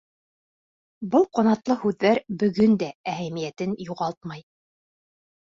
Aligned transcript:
Был 1.15 1.27
ҡанатлы 1.39 1.75
һүҙҙәр 1.83 2.21
бөгөн 2.45 2.73
дә 2.85 2.87
әһәмиәтен 3.13 3.79
юғалтмай. 3.91 4.43